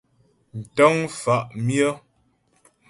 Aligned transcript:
Ntə́ŋ 0.59 0.93
mfá' 1.03 1.47
myə́. 1.65 1.91